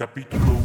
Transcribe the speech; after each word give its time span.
Capítulo 0.00 0.44
1. 0.44 0.60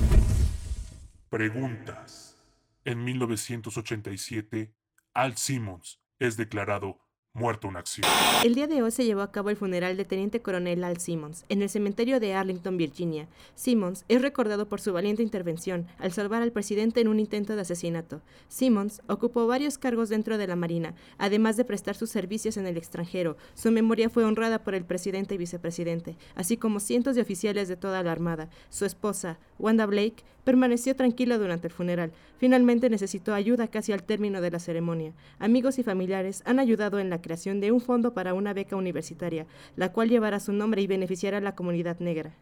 Preguntas. 1.32 2.38
En 2.86 3.04
1987, 3.04 4.72
Al 5.16 5.38
Simmons 5.38 6.00
es 6.20 6.38
declarado 6.38 7.00
muerto 7.36 7.68
en 7.68 7.78
acción. 7.78 8.08
El 8.44 8.54
día 8.54 8.68
de 8.68 8.84
hoy 8.84 8.92
se 8.92 9.06
llevó 9.06 9.22
a 9.22 9.32
cabo 9.32 9.50
el 9.50 9.56
funeral 9.56 9.98
del 9.98 10.06
teniente 10.06 10.44
coronel 10.44 10.84
Al 10.84 11.00
Simmons 11.00 11.46
en 11.50 11.64
el 11.64 11.70
cementerio 11.70 12.20
de 12.20 12.36
Arlington, 12.36 12.78
Virginia. 12.78 13.28
Simmons 13.56 14.06
es 14.08 14.22
recordado 14.22 14.70
por 14.70 14.80
su 14.80 14.94
valiente 14.94 15.24
intervención 15.24 15.88
al 15.98 16.12
salvar 16.12 16.44
al 16.44 16.52
presidente 16.52 17.02
en 17.02 17.08
un 17.08 17.20
intento 17.20 17.56
de 17.56 17.62
asesinato. 17.62 18.22
Simmons 18.50 19.02
ocupó 19.08 19.48
varios 19.48 19.80
cargos 19.80 20.10
dentro 20.10 20.38
de 20.38 20.46
la 20.46 20.56
Marina, 20.56 20.94
además 21.18 21.58
de 21.58 21.66
prestar 21.66 21.96
sus 21.96 22.12
servicios 22.12 22.58
en 22.58 22.68
el 22.68 22.78
extranjero. 22.78 23.36
Su 23.56 23.72
memoria 23.72 24.12
fue 24.12 24.26
honrada 24.26 24.64
por 24.64 24.76
el 24.76 24.86
presidente 24.86 25.34
y 25.34 25.40
vicepresidente, 25.40 26.16
así 26.36 26.58
como 26.58 26.80
cientos 26.80 27.16
de 27.16 27.24
oficiales 27.24 27.68
de 27.68 27.78
toda 27.78 28.04
la 28.04 28.12
Armada. 28.12 28.50
Su 28.70 28.86
esposa, 28.86 29.40
Wanda 29.58 29.88
Blake, 29.88 30.24
permaneció 30.44 30.96
tranquila 30.96 31.38
durante 31.38 31.68
el 31.68 31.74
funeral. 31.74 32.12
Finalmente 32.38 32.90
necesitó 32.90 33.34
ayuda 33.34 33.70
casi 33.70 33.92
al 33.92 34.04
término 34.04 34.42
de 34.42 34.52
la 34.52 34.60
ceremonia. 34.60 35.14
Amigos 35.40 35.80
y 35.80 35.84
familiares 35.84 36.44
han 36.46 36.60
ayudado 36.60 37.00
en 37.00 37.10
la 37.10 37.22
creación 37.24 37.60
de 37.60 37.72
un 37.72 37.82
fondo 37.82 38.14
para 38.14 38.36
una 38.36 38.54
beca 38.54 38.76
universitaria, 38.76 39.48
la 39.76 39.92
cual 39.92 40.10
llevará 40.10 40.40
su 40.40 40.54
nombre 40.54 40.84
y 40.84 40.88
beneficiará 40.88 41.40
a 41.40 41.42
la 41.42 41.56
comunidad 41.56 42.00
negra. 42.00 42.36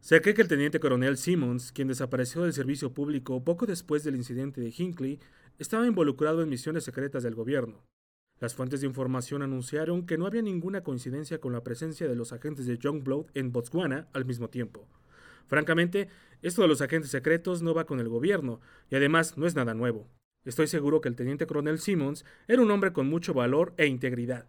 Se 0.00 0.20
cree 0.20 0.34
que 0.34 0.42
el 0.42 0.48
teniente 0.48 0.80
coronel 0.80 1.16
Simmons, 1.16 1.70
quien 1.70 1.86
desapareció 1.86 2.42
del 2.42 2.52
servicio 2.52 2.92
público 2.92 3.44
poco 3.44 3.64
después 3.64 4.02
del 4.02 4.16
incidente 4.16 4.60
de 4.60 4.74
Hinckley, 4.76 5.20
estaba 5.58 5.86
involucrado 5.86 6.42
en 6.42 6.48
misiones 6.48 6.82
secretas 6.82 7.22
del 7.22 7.36
gobierno. 7.36 7.84
Las 8.40 8.54
fuentes 8.54 8.80
de 8.80 8.86
información 8.86 9.42
anunciaron 9.42 10.04
que 10.04 10.18
no 10.18 10.26
había 10.26 10.42
ninguna 10.42 10.82
coincidencia 10.82 11.38
con 11.38 11.52
la 11.52 11.62
presencia 11.62 12.08
de 12.08 12.16
los 12.16 12.32
agentes 12.32 12.66
de 12.66 12.76
Youngblood 12.76 13.26
en 13.34 13.52
Botswana 13.52 14.08
al 14.12 14.24
mismo 14.24 14.50
tiempo. 14.50 14.88
Francamente, 15.46 16.08
esto 16.42 16.62
de 16.62 16.68
los 16.68 16.82
agentes 16.82 17.10
secretos 17.10 17.62
no 17.62 17.74
va 17.74 17.86
con 17.86 18.00
el 18.00 18.08
gobierno, 18.08 18.60
y 18.90 18.96
además 18.96 19.38
no 19.38 19.46
es 19.46 19.54
nada 19.54 19.72
nuevo. 19.72 20.08
Estoy 20.44 20.66
seguro 20.66 21.00
que 21.00 21.08
el 21.08 21.16
teniente 21.16 21.46
coronel 21.46 21.78
Simmons 21.78 22.24
era 22.48 22.60
un 22.60 22.70
hombre 22.70 22.92
con 22.92 23.08
mucho 23.08 23.32
valor 23.32 23.72
e 23.76 23.86
integridad. 23.86 24.46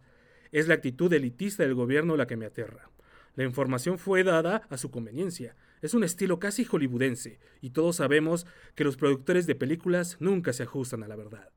Es 0.52 0.68
la 0.68 0.74
actitud 0.74 1.12
elitista 1.12 1.62
del 1.62 1.74
gobierno 1.74 2.16
la 2.16 2.26
que 2.26 2.36
me 2.36 2.46
aterra. 2.46 2.90
La 3.34 3.44
información 3.44 3.98
fue 3.98 4.22
dada 4.22 4.66
a 4.68 4.76
su 4.76 4.90
conveniencia. 4.90 5.56
Es 5.82 5.94
un 5.94 6.04
estilo 6.04 6.38
casi 6.38 6.64
hollywoodense, 6.64 7.38
y 7.60 7.70
todos 7.70 7.96
sabemos 7.96 8.46
que 8.74 8.84
los 8.84 8.96
productores 8.96 9.46
de 9.46 9.54
películas 9.54 10.16
nunca 10.20 10.52
se 10.52 10.62
ajustan 10.62 11.02
a 11.02 11.08
la 11.08 11.16
verdad. 11.16 11.50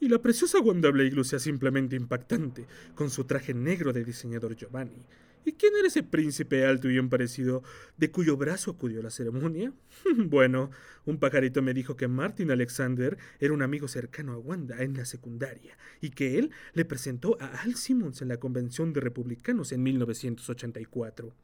Y 0.00 0.08
la 0.08 0.22
preciosa 0.22 0.58
Wanda 0.60 0.90
Blake 0.90 1.14
lucía 1.14 1.38
simplemente 1.38 1.96
impactante, 1.96 2.66
con 2.94 3.10
su 3.10 3.24
traje 3.24 3.52
negro 3.52 3.92
de 3.92 4.04
diseñador 4.04 4.56
Giovanni. 4.56 5.04
¿Y 5.44 5.52
quién 5.52 5.74
era 5.76 5.88
ese 5.88 6.02
príncipe 6.02 6.64
alto 6.64 6.88
y 6.88 6.92
bien 6.92 7.08
parecido, 7.08 7.62
de 7.96 8.10
cuyo 8.10 8.36
brazo 8.36 8.72
acudió 8.72 9.02
la 9.02 9.10
ceremonia? 9.10 9.72
bueno, 10.16 10.70
un 11.06 11.18
pajarito 11.18 11.62
me 11.62 11.74
dijo 11.74 11.96
que 11.96 12.08
Martin 12.08 12.50
Alexander 12.50 13.16
era 13.38 13.54
un 13.54 13.62
amigo 13.62 13.88
cercano 13.88 14.32
a 14.32 14.38
Wanda 14.38 14.82
en 14.82 14.94
la 14.96 15.04
secundaria, 15.04 15.76
y 16.00 16.10
que 16.10 16.38
él 16.38 16.50
le 16.74 16.84
presentó 16.84 17.38
a 17.40 17.62
Al 17.62 17.74
Simmons 17.76 18.20
en 18.22 18.28
la 18.28 18.38
Convención 18.38 18.92
de 18.92 19.00
Republicanos 19.00 19.72
en 19.72 19.82
1984. 19.82 21.34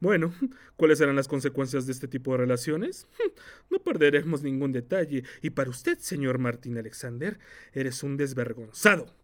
Bueno, 0.00 0.34
¿cuáles 0.76 0.98
serán 0.98 1.16
las 1.16 1.28
consecuencias 1.28 1.86
de 1.86 1.92
este 1.92 2.08
tipo 2.08 2.32
de 2.32 2.38
relaciones? 2.38 3.06
No 3.70 3.78
perderemos 3.78 4.42
ningún 4.42 4.72
detalle, 4.72 5.24
y 5.40 5.50
para 5.50 5.70
usted, 5.70 5.98
señor 5.98 6.38
Martin 6.38 6.78
Alexander, 6.78 7.38
eres 7.72 8.02
un 8.02 8.16
desvergonzado. 8.16 9.23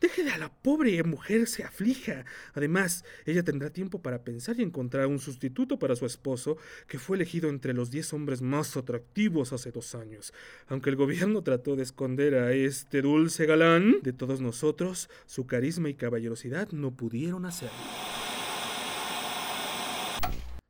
Deje 0.00 0.24
de 0.24 0.30
a 0.30 0.38
la 0.38 0.48
pobre 0.50 1.02
mujer 1.02 1.46
se 1.46 1.62
aflija. 1.62 2.24
Además, 2.54 3.04
ella 3.26 3.42
tendrá 3.42 3.68
tiempo 3.68 4.00
para 4.00 4.24
pensar 4.24 4.58
y 4.58 4.62
encontrar 4.62 5.06
un 5.06 5.18
sustituto 5.18 5.78
para 5.78 5.94
su 5.94 6.06
esposo, 6.06 6.56
que 6.88 6.98
fue 6.98 7.18
elegido 7.18 7.50
entre 7.50 7.74
los 7.74 7.90
diez 7.90 8.14
hombres 8.14 8.40
más 8.40 8.78
atractivos 8.78 9.52
hace 9.52 9.72
dos 9.72 9.94
años. 9.94 10.32
Aunque 10.68 10.88
el 10.88 10.96
gobierno 10.96 11.42
trató 11.44 11.76
de 11.76 11.82
esconder 11.82 12.34
a 12.36 12.52
este 12.52 13.02
dulce 13.02 13.44
galán 13.44 13.96
de 14.02 14.14
todos 14.14 14.40
nosotros, 14.40 15.10
su 15.26 15.46
carisma 15.46 15.90
y 15.90 15.94
caballerosidad 15.94 16.70
no 16.70 16.92
pudieron 16.92 17.44
hacerlo. 17.44 17.76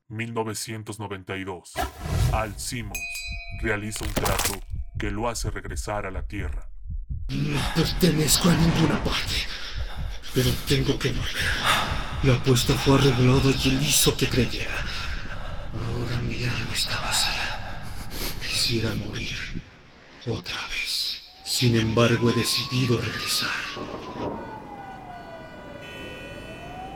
1992. 0.08 1.74
Al 2.32 2.58
Simmons 2.58 2.98
realiza 3.62 4.04
un 4.04 4.12
trato 4.12 4.60
que 4.98 5.12
lo 5.12 5.28
hace 5.28 5.50
regresar 5.50 6.04
a 6.04 6.10
la 6.10 6.26
Tierra. 6.26 6.68
No 7.30 7.60
pertenezco 7.74 8.50
a 8.50 8.54
ninguna 8.54 9.02
parte, 9.04 9.34
pero 10.34 10.50
tengo 10.66 10.98
que 10.98 11.10
volver. 11.10 11.44
La 12.24 12.34
apuesta 12.34 12.74
fue 12.74 12.98
arreglada 12.98 13.50
y 13.62 13.68
él 13.68 13.82
hizo 13.82 14.16
que 14.16 14.28
creyera. 14.28 14.74
Ahora 15.72 16.16
mi 16.22 16.42
alma 16.44 16.74
está 16.74 17.00
vacía. 17.00 17.82
Quisiera 18.46 18.94
morir 18.94 19.36
otra 20.26 20.56
vez. 20.68 21.22
Sin 21.44 21.76
embargo, 21.76 22.30
he 22.30 22.34
decidido 22.34 22.98
regresar. 23.00 23.50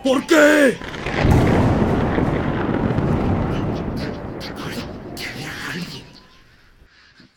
¿Por 0.03 0.27
qué? 0.27 0.79
Recuerdo 4.41 5.15
que 5.17 5.27
había 5.27 5.53
alguien. 5.73 6.05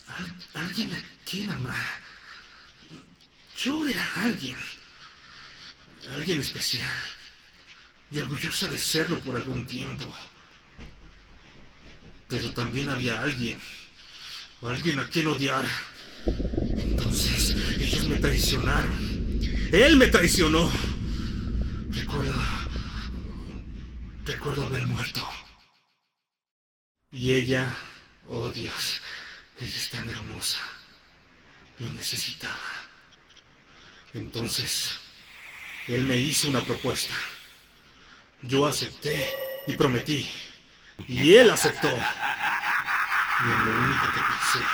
Al- 0.07 0.62
alguien 0.63 0.91
aquí, 1.22 1.44
mamá. 1.47 1.75
Yo 3.63 3.88
era 3.88 4.06
alguien. 4.23 4.57
Alguien 6.13 6.41
especial. 6.41 6.89
Y 8.11 8.19
orgullosa 8.19 8.67
de 8.67 8.78
serlo 8.78 9.19
por 9.19 9.35
algún 9.35 9.66
tiempo. 9.66 10.13
Pero 12.27 12.51
también 12.51 12.89
había 12.89 13.22
alguien. 13.22 13.59
Alguien 14.61 15.00
a 15.00 15.07
quien 15.09 15.27
odiar. 15.27 15.66
Entonces, 16.77 17.56
ellos 17.79 18.07
me 18.07 18.17
traicionaron. 18.17 19.39
Él 19.72 19.97
me 19.97 20.07
traicionó. 20.07 20.72
Recuerdo. 21.89 22.41
Recuerdo 24.25 24.66
haber 24.66 24.88
muerto. 24.88 25.27
Y 27.11 27.33
ella. 27.33 27.75
Oh 28.27 28.50
Dios. 28.50 29.01
Ella 29.59 29.75
es 29.75 29.89
tan 29.89 30.09
hermosa. 30.09 30.59
Lo 31.79 31.91
necesitaba. 31.94 32.76
Entonces, 34.17 35.00
él 35.88 36.03
me 36.03 36.17
hizo 36.17 36.50
una 36.50 36.61
propuesta. 36.61 37.13
Yo 38.41 38.66
acepté 38.66 39.29
y 39.67 39.73
prometí. 39.75 40.28
Y 41.07 41.35
él 41.35 41.51
aceptó. 41.51 41.88
Y 41.88 41.91
en 43.51 43.66
lo 43.66 43.79
único 43.79 44.06
que 44.07 44.19
pensé 44.19 44.66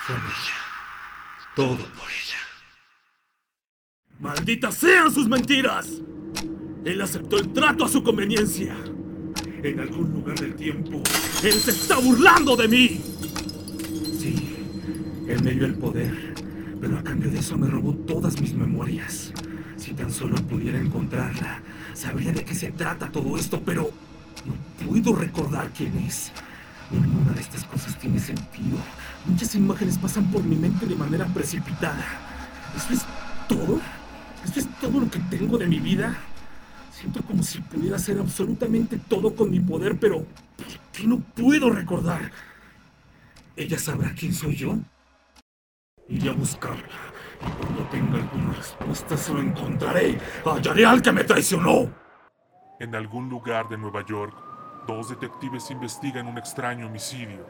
fue 0.00 0.14
en 0.14 0.22
ella. 0.22 0.54
Todo 1.56 1.76
por 1.76 2.10
ella. 2.10 2.38
¡Malditas 4.20 4.74
sean 4.76 5.12
sus 5.12 5.26
mentiras! 5.26 5.88
Él 6.84 7.00
aceptó 7.00 7.38
el 7.38 7.50
trato 7.52 7.86
a 7.86 7.88
su 7.88 8.02
conveniencia. 8.02 8.76
En 9.62 9.80
algún 9.80 10.12
lugar 10.12 10.38
del 10.38 10.54
tiempo, 10.54 11.02
él 11.42 11.52
se 11.54 11.70
está 11.70 11.96
burlando 11.98 12.54
de 12.54 12.68
mí. 12.68 13.00
Sí, 14.20 14.56
él 15.26 15.42
me 15.42 15.52
dio 15.52 15.64
el 15.64 15.74
poder, 15.76 16.33
pero 16.80 16.98
a 16.98 17.02
cambio 17.02 17.30
de 17.30 17.38
eso 17.38 17.56
me 17.56 17.66
robó 17.66 17.92
todas 17.92 18.40
mis 18.40 18.54
memorias. 18.54 19.32
Si 19.76 19.92
tan 19.92 20.10
solo 20.10 20.36
pudiera 20.36 20.78
encontrarla, 20.78 21.60
sabría 21.94 22.32
de 22.32 22.44
qué 22.44 22.54
se 22.54 22.72
trata 22.72 23.10
todo 23.10 23.36
esto, 23.36 23.60
pero 23.64 23.90
no 24.44 24.86
puedo 24.86 25.14
recordar 25.14 25.70
quién 25.76 25.96
es. 25.98 26.32
Ninguna 26.90 27.32
de 27.32 27.40
estas 27.40 27.64
cosas 27.64 27.98
tiene 27.98 28.18
sentido. 28.18 28.78
Muchas 29.26 29.54
imágenes 29.54 29.98
pasan 29.98 30.30
por 30.30 30.44
mi 30.44 30.56
mente 30.56 30.86
de 30.86 30.94
manera 30.94 31.26
precipitada. 31.26 32.04
¿Esto 32.76 32.94
es 32.94 33.04
todo? 33.48 33.80
¿Esto 34.44 34.60
es 34.60 34.68
todo 34.80 35.00
lo 35.00 35.10
que 35.10 35.18
tengo 35.30 35.58
de 35.58 35.66
mi 35.66 35.80
vida? 35.80 36.16
Siento 36.92 37.22
como 37.22 37.42
si 37.42 37.60
pudiera 37.60 37.96
hacer 37.96 38.18
absolutamente 38.18 38.98
todo 39.08 39.34
con 39.34 39.50
mi 39.50 39.60
poder, 39.60 39.98
pero 39.98 40.18
¿por 40.56 40.66
qué 40.92 41.06
no 41.06 41.18
puedo 41.18 41.70
recordar? 41.70 42.30
¿Ella 43.56 43.78
sabrá 43.78 44.14
quién 44.14 44.34
soy 44.34 44.56
yo? 44.56 44.78
Iré 46.08 46.30
a 46.30 46.32
buscarla. 46.32 46.82
Y 47.40 47.50
cuando 47.60 47.82
tenga 47.90 48.18
alguna 48.18 48.52
respuesta 48.54 49.16
se 49.16 49.32
lo 49.32 49.40
encontraré. 49.40 50.18
Hallaré 50.44 50.86
al 50.86 51.02
que 51.02 51.12
me 51.12 51.24
traicionó. 51.24 51.90
En 52.80 52.94
algún 52.94 53.28
lugar 53.28 53.68
de 53.68 53.78
Nueva 53.78 54.04
York, 54.04 54.34
dos 54.86 55.08
detectives 55.08 55.70
investigan 55.70 56.26
un 56.26 56.38
extraño 56.38 56.86
homicidio. 56.86 57.46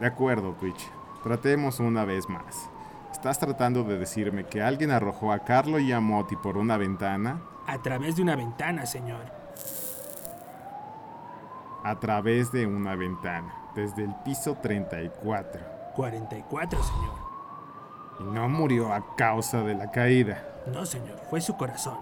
De 0.00 0.06
acuerdo, 0.06 0.52
Twitch. 0.54 0.90
Tratemos 1.22 1.80
una 1.80 2.04
vez 2.04 2.28
más. 2.28 2.68
¿Estás 3.12 3.38
tratando 3.38 3.84
de 3.84 3.98
decirme 3.98 4.44
que 4.44 4.60
alguien 4.60 4.90
arrojó 4.90 5.32
a 5.32 5.38
Carlo 5.38 5.78
y 5.78 5.92
a 5.92 6.00
Moti 6.00 6.36
por 6.36 6.58
una 6.58 6.76
ventana? 6.76 7.40
A 7.66 7.80
través 7.80 8.16
de 8.16 8.22
una 8.22 8.36
ventana, 8.36 8.84
señor. 8.84 9.24
A 11.82 11.98
través 12.00 12.52
de 12.52 12.66
una 12.66 12.96
ventana, 12.96 13.54
desde 13.74 14.04
el 14.04 14.14
piso 14.24 14.58
34. 14.60 15.60
44, 15.94 16.82
señor. 16.82 17.33
Y 18.20 18.24
no 18.24 18.48
murió 18.48 18.92
a 18.92 19.14
causa 19.16 19.62
de 19.62 19.74
la 19.74 19.90
caída. 19.90 20.42
No, 20.72 20.86
señor, 20.86 21.20
fue 21.30 21.40
su 21.40 21.56
corazón. 21.56 21.98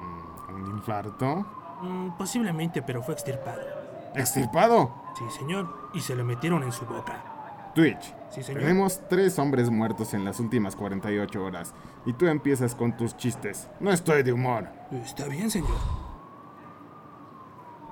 Mm, 0.00 0.54
¿Un 0.54 0.66
infarto? 0.76 1.46
Mm, 1.82 2.10
posiblemente, 2.18 2.82
pero 2.82 3.02
fue 3.02 3.14
extirpado. 3.14 3.60
¿Extirpado? 4.14 4.92
Sí, 5.16 5.24
señor. 5.38 5.90
Y 5.94 6.00
se 6.00 6.14
lo 6.14 6.24
metieron 6.24 6.62
en 6.62 6.72
su 6.72 6.84
boca. 6.86 7.22
Twitch. 7.74 8.14
Sí, 8.30 8.42
señor. 8.42 8.62
Tenemos 8.62 9.00
tres 9.08 9.38
hombres 9.38 9.70
muertos 9.70 10.14
en 10.14 10.24
las 10.24 10.40
últimas 10.40 10.76
48 10.76 11.44
horas. 11.44 11.74
Y 12.06 12.12
tú 12.12 12.26
empiezas 12.26 12.74
con 12.74 12.96
tus 12.96 13.16
chistes. 13.16 13.68
No 13.80 13.92
estoy 13.92 14.22
de 14.22 14.32
humor. 14.32 14.68
Está 14.90 15.26
bien, 15.26 15.50
señor. 15.50 15.76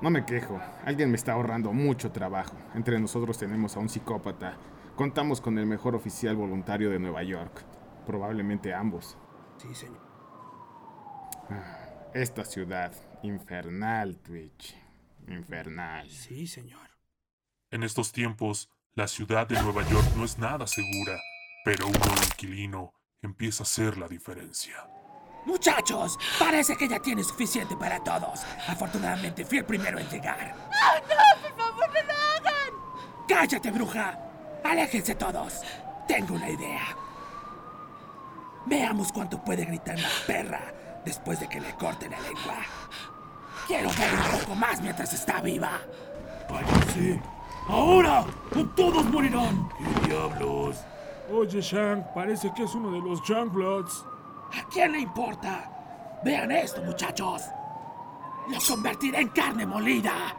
No 0.00 0.10
me 0.10 0.24
quejo. 0.24 0.60
Alguien 0.84 1.10
me 1.10 1.16
está 1.16 1.32
ahorrando 1.32 1.72
mucho 1.72 2.12
trabajo. 2.12 2.54
Entre 2.74 2.98
nosotros 3.00 3.36
tenemos 3.36 3.76
a 3.76 3.80
un 3.80 3.88
psicópata. 3.88 4.56
Contamos 4.98 5.40
con 5.40 5.56
el 5.60 5.66
mejor 5.66 5.94
oficial 5.94 6.34
voluntario 6.34 6.90
de 6.90 6.98
Nueva 6.98 7.22
York. 7.22 7.64
Probablemente 8.04 8.74
ambos. 8.74 9.16
Sí, 9.56 9.72
señor. 9.72 10.02
Esta 12.12 12.44
ciudad. 12.44 12.92
Infernal, 13.22 14.18
Twitch. 14.18 14.74
Infernal. 15.28 16.10
Sí, 16.10 16.48
señor. 16.48 16.90
En 17.70 17.84
estos 17.84 18.10
tiempos, 18.10 18.70
la 18.94 19.06
ciudad 19.06 19.46
de 19.46 19.62
Nueva 19.62 19.88
York 19.88 20.04
no 20.16 20.24
es 20.24 20.36
nada 20.36 20.66
segura, 20.66 21.16
pero 21.64 21.86
un 21.86 21.92
nuevo 21.92 22.24
inquilino 22.32 22.92
empieza 23.22 23.62
a 23.62 23.66
hacer 23.66 23.98
la 23.98 24.08
diferencia. 24.08 24.74
Muchachos, 25.46 26.18
parece 26.40 26.76
que 26.76 26.88
ya 26.88 26.98
tiene 26.98 27.22
suficiente 27.22 27.76
para 27.76 28.02
todos. 28.02 28.42
Afortunadamente 28.66 29.44
fui 29.44 29.58
el 29.58 29.64
primero 29.64 30.00
en 30.00 30.08
llegar. 30.08 30.56
¡No, 30.56 31.06
por 31.40 31.56
favor, 31.56 31.88
no 31.88 32.02
lo 32.02 32.48
hagan! 32.48 33.26
¡Cállate, 33.28 33.70
bruja! 33.70 34.27
¡Aléjense 34.64 35.14
todos! 35.14 35.62
Tengo 36.06 36.34
una 36.34 36.48
idea. 36.48 36.96
Veamos 38.66 39.12
cuánto 39.12 39.42
puede 39.42 39.64
gritar 39.64 39.98
la 39.98 40.08
perra 40.26 40.60
después 41.04 41.40
de 41.40 41.48
que 41.48 41.60
le 41.60 41.72
corten 41.74 42.10
la 42.10 42.20
lengua. 42.20 42.56
Quiero 43.66 43.90
ver 43.90 44.14
un 44.14 44.40
poco 44.40 44.54
más 44.54 44.80
mientras 44.80 45.12
está 45.12 45.40
viva. 45.40 45.80
¡Váyanse! 46.50 47.20
¡Ahora! 47.68 48.24
¡O 48.56 48.64
todos 48.74 49.04
morirán! 49.06 49.68
¡Qué 49.76 50.08
diablos! 50.08 50.76
Oye, 51.30 51.60
Shank, 51.60 52.06
parece 52.14 52.52
que 52.54 52.62
es 52.62 52.74
uno 52.74 52.90
de 52.90 53.00
los 53.00 53.22
Youngbloods. 53.22 54.04
¿A 54.58 54.66
quién 54.70 54.92
le 54.92 55.00
importa? 55.00 55.70
Vean 56.24 56.50
esto, 56.50 56.82
muchachos. 56.82 57.42
Los 58.48 58.66
convertiré 58.66 59.20
en 59.20 59.28
carne 59.28 59.66
molida. 59.66 60.34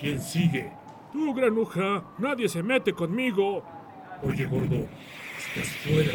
¿Quién 0.00 0.20
sigue? 0.20 0.72
Tú, 1.12 1.34
granuja, 1.34 2.04
nadie 2.18 2.48
se 2.48 2.62
mete 2.62 2.92
conmigo. 2.92 3.62
Oye, 4.22 4.46
gordo, 4.46 4.86
estás 5.38 5.68
fuera. 5.84 6.12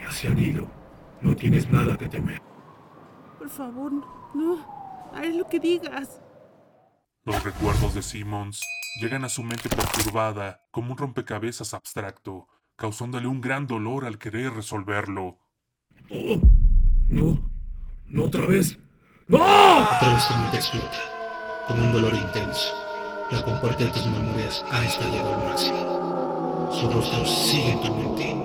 Ya 0.00 0.10
se 0.10 0.28
han 0.28 0.38
ido. 0.38 0.68
No 1.20 1.34
tienes 1.36 1.70
nada 1.70 1.96
que 1.96 2.08
temer. 2.08 2.40
Por 3.38 3.48
favor, 3.48 3.92
no. 4.34 5.10
Haz 5.14 5.34
lo 5.34 5.46
que 5.48 5.60
digas. 5.60 6.20
Los 7.24 7.42
recuerdos 7.44 7.94
de 7.94 8.02
Simmons 8.02 8.60
llegan 9.00 9.24
a 9.24 9.28
su 9.28 9.42
mente 9.42 9.68
perturbada 9.68 10.62
como 10.72 10.92
un 10.92 10.98
rompecabezas 10.98 11.74
abstracto, 11.74 12.48
causándole 12.76 13.28
un 13.28 13.40
gran 13.40 13.66
dolor 13.66 14.04
al 14.04 14.18
querer 14.18 14.52
resolverlo. 14.52 15.38
¡Oh! 16.10 16.40
¡No! 17.08 17.38
¡No 18.06 18.24
otra 18.24 18.46
vez! 18.46 18.78
¡No! 19.32 19.88
Mente 20.42 20.56
explota, 20.58 21.00
con 21.66 21.80
un 21.80 21.92
dolor 21.94 22.12
intenso. 22.14 22.74
La 23.30 23.42
compartida 23.42 23.88
de 23.88 23.94
tus 23.94 24.04
memorias 24.04 24.62
ha 24.70 24.84
estallado 24.84 25.34
al 25.34 25.44
máximo. 25.44 26.70
Su 26.78 26.90
rostro 26.90 27.24
sigue 27.26 27.70
en 27.70 27.80
tu 27.80 27.94
mente. 27.94 28.36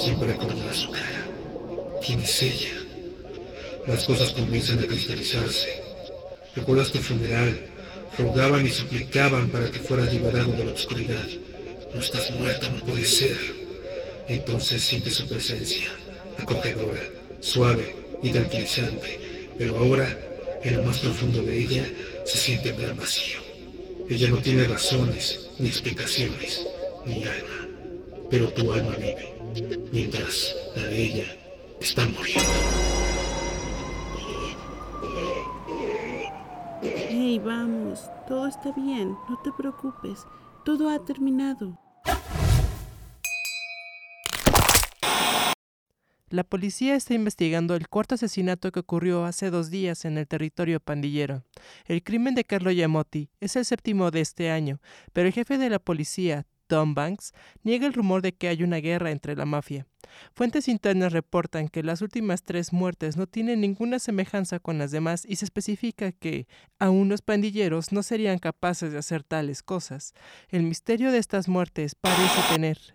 Siempre 0.00 0.28
recordarás 0.28 0.76
su 0.76 0.90
cara. 0.90 1.26
¿Quién 2.04 2.20
es 2.20 2.42
ella? 2.42 2.70
Las 3.86 4.04
cosas 4.04 4.32
comienzan 4.32 4.78
a 4.78 4.86
cristalizarse. 4.86 5.82
Recuerdas 6.56 6.90
tu 6.90 7.00
funeral. 7.00 7.66
Rogaban 8.18 8.64
y 8.64 8.70
suplicaban 8.70 9.50
para 9.50 9.70
que 9.70 9.78
fueras 9.78 10.10
liberado 10.10 10.52
de 10.52 10.64
la 10.64 10.72
oscuridad. 10.72 11.26
No 11.94 12.00
estás 12.00 12.30
muerta, 12.30 12.70
no 12.70 12.80
puede 12.80 13.04
ser. 13.04 13.36
Entonces 14.28 14.82
sientes 14.82 15.16
su 15.16 15.28
presencia, 15.28 15.90
acogedora, 16.38 17.02
suave 17.40 17.94
y 18.22 18.30
tranquilizante. 18.30 19.33
Pero 19.58 19.78
ahora, 19.78 20.08
en 20.62 20.76
lo 20.76 20.82
más 20.82 20.98
profundo 20.98 21.42
de 21.42 21.58
ella, 21.58 21.84
se 22.24 22.38
siente 22.38 22.72
gran 22.72 22.96
vacío. 22.96 23.38
Ella 24.08 24.28
no 24.28 24.38
tiene 24.38 24.64
razones, 24.64 25.50
ni 25.58 25.68
explicaciones, 25.68 26.66
ni 27.06 27.24
alma. 27.24 27.68
Pero 28.30 28.48
tu 28.48 28.72
alma 28.72 28.94
vive, 28.96 29.34
mientras 29.92 30.54
la 30.76 30.86
de 30.86 31.02
ella 31.02 31.36
está 31.80 32.06
muriendo. 32.06 32.42
Hey, 36.82 37.40
vamos. 37.44 38.00
Todo 38.28 38.48
está 38.48 38.72
bien. 38.72 39.16
No 39.28 39.40
te 39.42 39.52
preocupes. 39.52 40.26
Todo 40.64 40.88
ha 40.90 41.04
terminado. 41.04 41.78
La 46.34 46.42
policía 46.42 46.96
está 46.96 47.14
investigando 47.14 47.76
el 47.76 47.86
cuarto 47.86 48.16
asesinato 48.16 48.72
que 48.72 48.80
ocurrió 48.80 49.24
hace 49.24 49.50
dos 49.50 49.70
días 49.70 50.04
en 50.04 50.18
el 50.18 50.26
territorio 50.26 50.80
pandillero. 50.80 51.44
El 51.86 52.02
crimen 52.02 52.34
de 52.34 52.42
Carlo 52.42 52.72
Yamotti 52.72 53.30
es 53.38 53.54
el 53.54 53.64
séptimo 53.64 54.10
de 54.10 54.22
este 54.22 54.50
año, 54.50 54.80
pero 55.12 55.28
el 55.28 55.32
jefe 55.32 55.58
de 55.58 55.70
la 55.70 55.78
policía, 55.78 56.44
Tom 56.66 56.92
Banks, 56.92 57.34
niega 57.62 57.86
el 57.86 57.92
rumor 57.92 58.20
de 58.20 58.32
que 58.32 58.48
hay 58.48 58.64
una 58.64 58.78
guerra 58.78 59.12
entre 59.12 59.36
la 59.36 59.44
mafia. 59.44 59.86
Fuentes 60.32 60.66
internas 60.66 61.12
reportan 61.12 61.68
que 61.68 61.84
las 61.84 62.02
últimas 62.02 62.42
tres 62.42 62.72
muertes 62.72 63.16
no 63.16 63.28
tienen 63.28 63.60
ninguna 63.60 64.00
semejanza 64.00 64.58
con 64.58 64.76
las 64.76 64.90
demás 64.90 65.24
y 65.28 65.36
se 65.36 65.44
especifica 65.44 66.10
que, 66.10 66.48
aún 66.80 67.08
los 67.08 67.22
pandilleros 67.22 67.92
no 67.92 68.02
serían 68.02 68.40
capaces 68.40 68.90
de 68.90 68.98
hacer 68.98 69.22
tales 69.22 69.62
cosas. 69.62 70.14
El 70.48 70.64
misterio 70.64 71.12
de 71.12 71.18
estas 71.18 71.46
muertes 71.46 71.94
parece 71.94 72.40
tener 72.52 72.93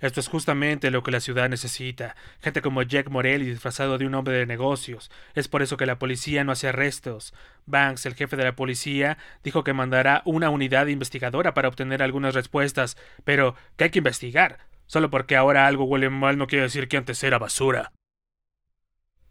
Esto 0.00 0.20
es 0.20 0.28
justamente 0.28 0.90
lo 0.90 1.02
que 1.02 1.10
la 1.10 1.20
ciudad 1.20 1.48
necesita. 1.48 2.16
Gente 2.40 2.62
como 2.62 2.82
Jack 2.82 3.10
Morelli 3.10 3.44
disfrazado 3.46 3.98
de 3.98 4.06
un 4.06 4.14
hombre 4.14 4.34
de 4.38 4.46
negocios. 4.46 5.10
Es 5.34 5.46
por 5.46 5.60
eso 5.60 5.76
que 5.76 5.84
la 5.84 5.98
policía 5.98 6.42
no 6.42 6.52
hace 6.52 6.68
arrestos. 6.68 7.34
Banks, 7.66 8.06
el 8.06 8.14
jefe 8.14 8.36
de 8.36 8.44
la 8.44 8.56
policía, 8.56 9.18
dijo 9.44 9.62
que 9.62 9.74
mandará 9.74 10.22
una 10.24 10.48
unidad 10.48 10.86
investigadora 10.86 11.52
para 11.52 11.68
obtener 11.68 12.02
algunas 12.02 12.34
respuestas. 12.34 12.96
Pero, 13.24 13.54
¿qué 13.76 13.84
hay 13.84 13.90
que 13.90 13.98
investigar? 13.98 14.58
Solo 14.86 15.10
porque 15.10 15.36
ahora 15.36 15.66
algo 15.66 15.84
huele 15.84 16.08
mal 16.08 16.38
no 16.38 16.46
quiere 16.46 16.64
decir 16.64 16.88
que 16.88 16.96
antes 16.96 17.22
era 17.22 17.38
basura. 17.38 17.92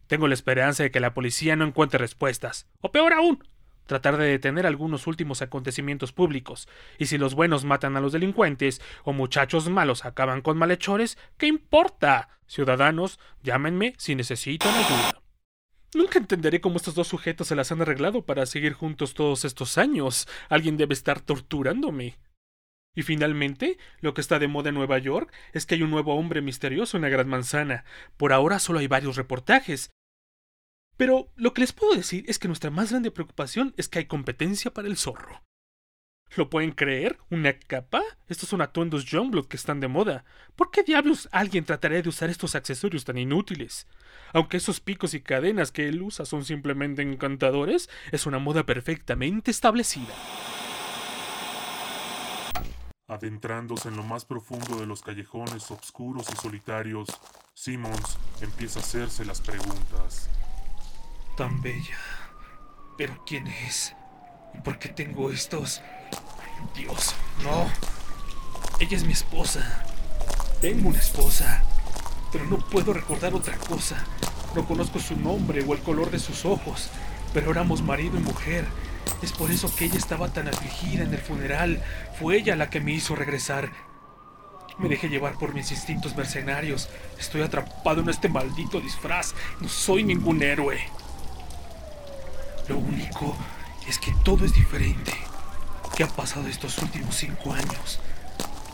Tengo 0.06 0.28
la 0.28 0.34
esperanza 0.34 0.84
de 0.84 0.92
que 0.92 1.00
la 1.00 1.14
policía 1.14 1.56
no 1.56 1.66
encuentre 1.66 1.98
respuestas. 1.98 2.68
O 2.82 2.92
peor 2.92 3.14
aún, 3.14 3.44
tratar 3.90 4.18
de 4.18 4.28
detener 4.28 4.68
algunos 4.68 5.08
últimos 5.08 5.42
acontecimientos 5.42 6.14
públicos. 6.14 6.70
Y 7.00 7.08
si 7.08 7.18
los 7.18 7.34
buenos 7.34 7.66
matan 7.66 7.98
a 7.98 8.00
los 8.00 8.14
delincuentes 8.14 8.82
o 9.04 9.14
muchachos 9.14 9.68
malos 9.68 10.06
acaban 10.06 10.42
con 10.42 10.60
malhechores, 10.60 11.18
¿qué 11.38 11.48
importa? 11.48 12.30
Ciudadanos, 12.46 13.20
llámenme 13.42 13.96
si 13.98 14.14
necesitan 14.14 14.76
ayuda. 14.76 15.22
Nunca 15.96 16.20
entenderé 16.20 16.62
cómo 16.62 16.78
estos 16.78 16.94
dos 16.94 17.08
sujetos 17.08 17.48
se 17.48 17.56
las 17.56 17.72
han 17.72 17.82
arreglado 17.82 18.24
para 18.24 18.46
seguir 18.46 18.74
juntos 18.74 19.16
todos 19.16 19.44
estos 19.44 19.80
años. 19.80 20.28
Alguien 20.50 20.78
debe 20.78 20.94
estar 20.94 21.20
torturándome. 21.20 22.20
Y 22.96 23.02
finalmente, 23.02 23.80
lo 24.02 24.14
que 24.14 24.22
está 24.22 24.38
de 24.38 24.48
moda 24.48 24.70
en 24.70 24.76
Nueva 24.76 25.00
York 25.00 25.34
es 25.52 25.66
que 25.66 25.74
hay 25.76 25.82
un 25.82 25.90
nuevo 25.90 26.14
hombre 26.14 26.42
misterioso 26.42 26.96
en 26.96 27.02
la 27.02 27.10
Gran 27.10 27.28
Manzana. 27.28 27.86
Por 28.18 28.34
ahora 28.34 28.60
solo 28.60 28.80
hay 28.80 28.88
varios 28.88 29.16
reportajes. 29.16 29.90
Pero 31.00 31.32
lo 31.38 31.54
que 31.54 31.62
les 31.62 31.72
puedo 31.72 31.96
decir 31.96 32.26
es 32.28 32.40
que 32.40 32.50
nuestra 32.50 32.72
más 32.72 32.90
grande 32.90 33.10
preocupación 33.10 33.74
es 33.78 33.88
que 33.88 34.00
hay 34.00 34.06
competencia 34.06 34.74
para 34.74 34.90
el 34.90 34.98
zorro. 34.98 35.42
¿Lo 36.36 36.50
pueden 36.50 36.74
creer? 36.74 37.18
¿Una 37.30 37.58
capa? 37.58 38.04
Estos 38.28 38.50
son 38.50 38.60
atuendos 38.60 39.06
Youngblood 39.06 39.48
que 39.48 39.56
están 39.56 39.80
de 39.80 39.88
moda. 39.88 40.26
¿Por 40.58 40.72
qué 40.72 40.84
diablos 40.84 41.30
alguien 41.32 41.64
trataría 41.64 42.02
de 42.02 42.10
usar 42.10 42.30
estos 42.30 42.54
accesorios 42.54 43.06
tan 43.06 43.18
inútiles? 43.18 43.88
Aunque 44.34 44.58
esos 44.58 44.82
picos 44.82 45.14
y 45.14 45.22
cadenas 45.22 45.72
que 45.72 45.88
él 45.88 46.02
usa 46.02 46.26
son 46.26 46.44
simplemente 46.44 47.02
encantadores, 47.02 47.90
es 48.12 48.26
una 48.26 48.40
moda 48.40 48.66
perfectamente 48.66 49.52
establecida. 49.52 50.14
Adentrándose 53.08 53.88
en 53.88 53.96
lo 53.96 54.04
más 54.04 54.26
profundo 54.26 54.76
de 54.82 54.86
los 54.86 55.02
callejones 55.02 55.72
oscuros 55.72 56.28
y 56.30 56.36
solitarios, 56.36 57.08
Simmons 57.54 58.18
empieza 58.42 58.80
a 58.80 58.84
hacerse 58.84 59.24
las 59.24 59.40
preguntas. 59.40 60.30
Tan 61.40 61.62
bella. 61.62 61.98
Pero 62.98 63.24
¿quién 63.26 63.48
es? 63.48 63.96
¿Y 64.54 64.60
por 64.60 64.78
qué 64.78 64.90
tengo 64.90 65.32
estos? 65.32 65.82
Dios, 66.76 67.16
no. 67.46 67.66
Ella 68.82 68.98
es 68.98 69.06
mi 69.06 69.14
esposa. 69.14 69.86
Tengo 70.60 70.90
una 70.90 71.00
esposa. 71.00 71.64
Pero 72.34 72.44
no 72.44 72.58
puedo 72.58 72.92
recordar 72.92 73.34
otra 73.34 73.56
cosa. 73.56 74.06
No 74.54 74.66
conozco 74.66 75.00
su 75.00 75.16
nombre 75.16 75.64
o 75.64 75.74
el 75.74 75.80
color 75.80 76.12
de 76.12 76.20
sus 76.20 76.44
ojos. 76.44 76.90
Pero 77.34 77.52
éramos 77.52 77.82
marido 77.82 78.18
y 78.18 78.22
mujer. 78.22 78.66
Es 79.22 79.32
por 79.32 79.50
eso 79.50 79.74
que 79.74 79.86
ella 79.86 79.98
estaba 79.98 80.34
tan 80.34 80.50
afligida 80.50 81.06
en 81.06 81.14
el 81.14 81.22
funeral. 81.22 81.82
Fue 82.20 82.36
ella 82.36 82.58
la 82.58 82.70
que 82.70 82.82
me 82.82 82.92
hizo 82.92 83.16
regresar. 83.16 83.72
Me 84.78 84.90
dejé 84.90 85.08
llevar 85.08 85.38
por 85.38 85.54
mis 85.54 85.72
instintos 85.72 86.18
mercenarios. 86.18 86.90
Estoy 87.18 87.44
atrapado 87.44 88.02
en 88.02 88.10
este 88.10 88.28
maldito 88.28 88.82
disfraz. 88.82 89.34
No 89.62 89.70
soy 89.70 90.04
ningún 90.04 90.44
héroe. 90.44 90.82
Lo 92.70 92.78
único 92.78 93.36
es 93.88 93.98
que 93.98 94.14
todo 94.24 94.46
es 94.46 94.54
diferente. 94.54 95.12
¿Qué 95.98 96.04
ha 96.04 96.08
pasado 96.08 96.48
estos 96.48 96.78
últimos 96.78 97.16
cinco 97.16 97.52
años? 97.52 98.00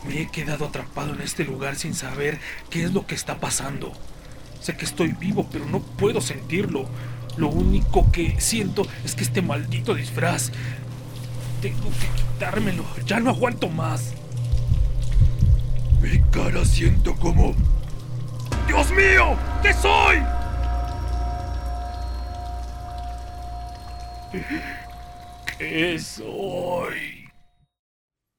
Me 0.06 0.20
he 0.20 0.28
quedado 0.28 0.66
atrapado 0.66 1.14
en 1.14 1.22
este 1.22 1.44
lugar 1.44 1.76
sin 1.76 1.94
saber 1.94 2.38
qué 2.68 2.84
es 2.84 2.92
lo 2.92 3.06
que 3.06 3.14
está 3.14 3.38
pasando. 3.38 3.92
Sé 4.60 4.76
que 4.76 4.84
estoy 4.84 5.12
vivo, 5.12 5.48
pero 5.50 5.64
no 5.64 5.80
puedo 5.80 6.20
sentirlo. 6.20 6.86
Lo 7.38 7.48
único 7.48 8.12
que 8.12 8.38
siento 8.38 8.86
es 9.04 9.14
que 9.14 9.24
este 9.24 9.40
maldito 9.42 9.94
disfraz... 9.94 10.52
Tengo 11.62 11.88
que 11.88 12.22
quitármelo. 12.22 12.84
Ya 13.06 13.18
no 13.18 13.30
aguanto 13.30 13.68
más. 13.68 14.12
Mi 16.02 16.20
cara 16.30 16.64
siento 16.66 17.16
como... 17.16 17.54
¡Dios 18.66 18.90
mío! 18.90 19.36
¿Qué 19.62 19.72
soy? 19.72 20.35
¿Qué 25.58 25.98
soy? 25.98 27.28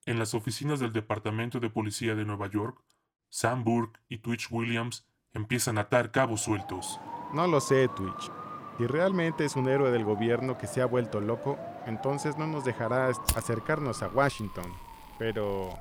En 0.05 0.19
las 0.19 0.33
oficinas 0.33 0.79
del 0.79 0.91
Departamento 0.91 1.59
de 1.59 1.69
Policía 1.69 2.15
de 2.15 2.25
Nueva 2.25 2.47
York, 2.49 2.83
Sam 3.29 3.63
Burke 3.63 3.99
y 4.09 4.19
Twitch 4.19 4.47
Williams 4.51 5.05
empiezan 5.33 5.77
a 5.77 5.81
atar 5.81 6.11
cabos 6.11 6.41
sueltos. 6.41 6.99
No 7.33 7.47
lo 7.47 7.61
sé, 7.61 7.87
Twitch. 7.89 8.31
Si 8.77 8.85
realmente 8.85 9.45
es 9.45 9.55
un 9.55 9.69
héroe 9.69 9.91
del 9.91 10.03
gobierno 10.03 10.57
que 10.57 10.67
se 10.67 10.81
ha 10.81 10.85
vuelto 10.85 11.19
loco, 11.19 11.57
entonces 11.85 12.37
no 12.37 12.47
nos 12.47 12.65
dejará 12.65 13.07
acercarnos 13.35 14.03
a 14.03 14.07
Washington. 14.09 14.71
Pero 15.17 15.77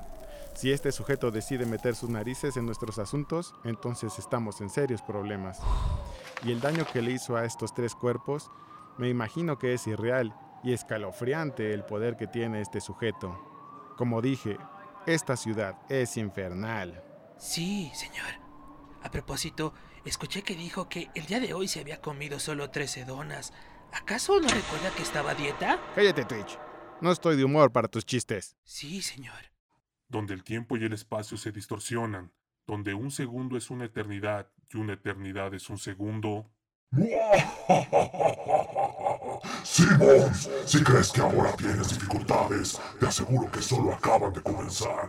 si 0.54 0.72
este 0.72 0.92
sujeto 0.92 1.30
decide 1.30 1.66
meter 1.66 1.94
sus 1.94 2.08
narices 2.08 2.56
en 2.56 2.64
nuestros 2.64 2.98
asuntos, 2.98 3.54
entonces 3.64 4.18
estamos 4.18 4.60
en 4.60 4.70
serios 4.70 5.02
problemas. 5.02 5.60
Y 6.42 6.52
el 6.52 6.60
daño 6.60 6.86
que 6.90 7.02
le 7.02 7.12
hizo 7.12 7.36
a 7.36 7.44
estos 7.44 7.74
tres 7.74 7.94
cuerpos, 7.94 8.50
me 8.98 9.08
imagino 9.08 9.58
que 9.58 9.74
es 9.74 9.86
irreal 9.86 10.34
y 10.62 10.72
escalofriante 10.72 11.72
el 11.72 11.84
poder 11.84 12.16
que 12.16 12.26
tiene 12.26 12.60
este 12.60 12.80
sujeto. 12.80 13.94
Como 13.96 14.22
dije, 14.22 14.58
esta 15.06 15.36
ciudad 15.36 15.78
es 15.88 16.16
infernal. 16.16 17.02
Sí, 17.38 17.90
señor. 17.94 18.26
A 19.02 19.10
propósito, 19.10 19.72
escuché 20.04 20.42
que 20.42 20.56
dijo 20.56 20.88
que 20.88 21.10
el 21.14 21.26
día 21.26 21.40
de 21.40 21.54
hoy 21.54 21.68
se 21.68 21.80
había 21.80 22.00
comido 22.00 22.38
solo 22.40 22.70
13 22.70 23.04
donas. 23.04 23.52
¿Acaso 23.92 24.40
no 24.40 24.48
recuerda 24.48 24.90
que 24.96 25.02
estaba 25.02 25.30
a 25.30 25.34
dieta? 25.34 25.80
Cállate, 25.94 26.24
Twitch. 26.24 26.58
No 27.00 27.12
estoy 27.12 27.36
de 27.36 27.44
humor 27.44 27.72
para 27.72 27.88
tus 27.88 28.04
chistes. 28.04 28.56
Sí, 28.64 29.02
señor. 29.02 29.52
Donde 30.08 30.34
el 30.34 30.42
tiempo 30.42 30.76
y 30.76 30.84
el 30.84 30.92
espacio 30.92 31.36
se 31.36 31.52
distorsionan, 31.52 32.32
donde 32.66 32.94
un 32.94 33.10
segundo 33.10 33.56
es 33.56 33.70
una 33.70 33.84
eternidad 33.84 34.50
y 34.70 34.78
una 34.78 34.94
eternidad 34.94 35.54
es 35.54 35.70
un 35.70 35.78
segundo. 35.78 36.50
Simmons, 39.64 40.48
si 40.64 40.82
crees 40.82 41.12
que 41.12 41.20
ahora 41.20 41.52
tienes 41.56 41.88
dificultades, 41.90 42.80
te 42.98 43.06
aseguro 43.06 43.50
que 43.50 43.60
solo 43.60 43.92
acaban 43.92 44.32
de 44.32 44.40
comenzar. 44.40 45.08